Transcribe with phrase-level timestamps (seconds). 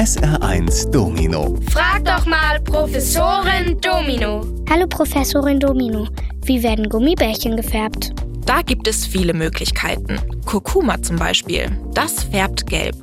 [0.00, 1.58] SR1 Domino.
[1.70, 4.46] Frag doch mal Professorin Domino.
[4.70, 6.08] Hallo Professorin Domino.
[6.46, 8.14] Wie werden Gummibärchen gefärbt?
[8.46, 10.18] Da gibt es viele Möglichkeiten.
[10.46, 11.68] Kurkuma zum Beispiel.
[11.92, 12.96] Das färbt gelb.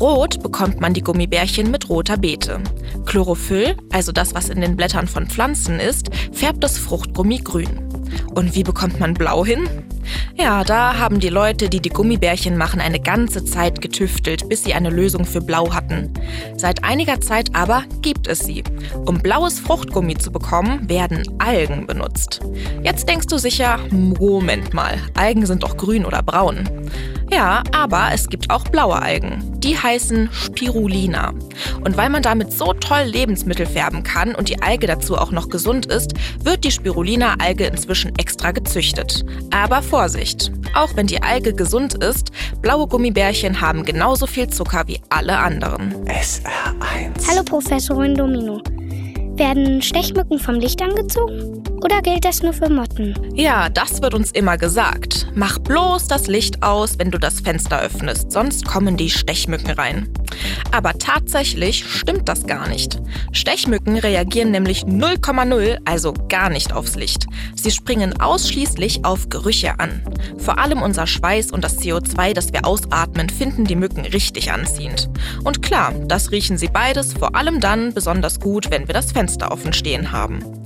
[0.00, 2.62] Rot bekommt man die Gummibärchen mit roter Beete.
[3.04, 7.86] Chlorophyll, also das, was in den Blättern von Pflanzen ist, färbt das Fruchtgummi grün.
[8.34, 9.68] Und wie bekommt man blau hin?
[10.40, 14.72] Ja, da haben die Leute, die die Gummibärchen machen, eine ganze Zeit getüftelt, bis sie
[14.72, 16.14] eine Lösung für Blau hatten.
[16.56, 18.62] Seit einiger Zeit aber gibt es sie.
[19.04, 22.40] Um blaues Fruchtgummi zu bekommen, werden Algen benutzt.
[22.84, 26.68] Jetzt denkst du sicher, Moment mal, Algen sind doch grün oder braun.
[27.32, 29.57] Ja, aber es gibt auch blaue Algen.
[29.58, 31.32] Die heißen Spirulina.
[31.84, 35.48] Und weil man damit so toll Lebensmittel färben kann und die Alge dazu auch noch
[35.48, 39.24] gesund ist, wird die Spirulina-Alge inzwischen extra gezüchtet.
[39.50, 40.52] Aber Vorsicht!
[40.74, 42.30] Auch wenn die Alge gesund ist,
[42.62, 45.94] blaue Gummibärchen haben genauso viel Zucker wie alle anderen.
[46.06, 47.28] SR1.
[47.28, 48.62] Hallo Professorin Domino.
[49.38, 51.62] Werden Stechmücken vom Licht angezogen?
[51.84, 53.14] Oder gilt das nur für Motten?
[53.34, 55.28] Ja, das wird uns immer gesagt.
[55.36, 60.08] Mach bloß das Licht aus, wenn du das Fenster öffnest, sonst kommen die Stechmücken rein.
[60.70, 63.00] Aber tatsächlich stimmt das gar nicht.
[63.32, 67.26] Stechmücken reagieren nämlich 0,0, also gar nicht aufs Licht.
[67.54, 70.02] Sie springen ausschließlich auf Gerüche an.
[70.38, 75.08] Vor allem unser Schweiß und das CO2, das wir ausatmen, finden die Mücken richtig anziehend.
[75.44, 79.50] Und klar, das riechen sie beides vor allem dann besonders gut, wenn wir das Fenster
[79.50, 80.57] offen stehen haben.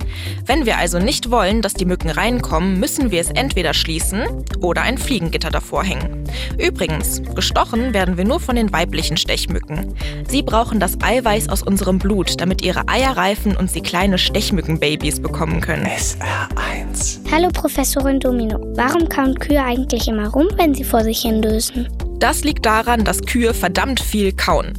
[0.45, 4.23] Wenn wir also nicht wollen, dass die Mücken reinkommen, müssen wir es entweder schließen
[4.59, 6.23] oder ein Fliegengitter davor hängen.
[6.57, 9.95] Übrigens, gestochen werden wir nur von den weiblichen Stechmücken.
[10.27, 15.21] Sie brauchen das Eiweiß aus unserem Blut, damit ihre Eier reifen und sie kleine Stechmückenbabys
[15.21, 15.85] bekommen können.
[15.85, 17.19] SR1.
[17.31, 18.59] Hallo Professorin Domino.
[18.75, 21.87] Warum kauen Kühe eigentlich immer rum, wenn sie vor sich hin dösen?
[22.19, 24.73] Das liegt daran, dass Kühe verdammt viel kauen.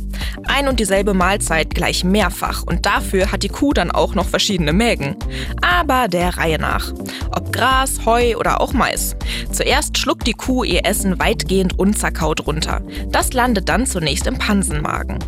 [0.47, 4.73] Ein und dieselbe Mahlzeit gleich mehrfach und dafür hat die Kuh dann auch noch verschiedene
[4.73, 5.17] Mägen.
[5.63, 6.93] Aber der Reihe nach.
[7.31, 9.17] Ob Gras, Heu oder auch Mais.
[9.53, 12.83] Zuerst schluckt die Kuh ihr Essen weitgehend unzerkaut runter.
[13.09, 15.19] Das landet dann zunächst im Pansenmagen.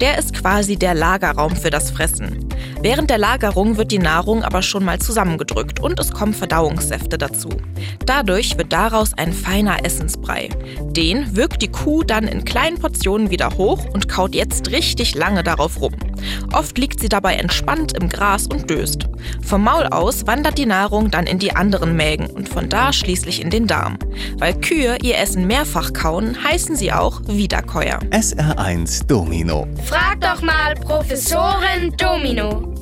[0.00, 2.48] Der ist quasi der Lagerraum für das Fressen.
[2.84, 7.48] Während der Lagerung wird die Nahrung aber schon mal zusammengedrückt und es kommen Verdauungssäfte dazu.
[8.04, 10.50] Dadurch wird daraus ein feiner Essensbrei.
[10.90, 15.42] Den wirkt die Kuh dann in kleinen Portionen wieder hoch und kaut jetzt richtig lange
[15.42, 15.94] darauf rum.
[16.52, 19.08] Oft liegt sie dabei entspannt im Gras und döst.
[19.42, 23.40] Vom Maul aus wandert die Nahrung dann in die anderen Mägen und von da schließlich
[23.40, 23.98] in den Darm.
[24.36, 27.98] Weil Kühe ihr Essen mehrfach kauen, heißen sie auch Wiederkäuer.
[28.10, 29.66] SR1 Domino.
[29.86, 32.73] Frag doch mal Professorin Domino.